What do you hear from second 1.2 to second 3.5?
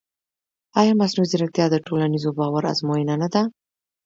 ځیرکتیا د ټولنیز باور ازموینه نه ده؟